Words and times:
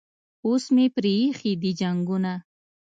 اوس 0.45 0.63
مې 0.75 0.85
پریښي 0.95 1.51
دي 1.61 1.71
جنګونه 1.79 2.33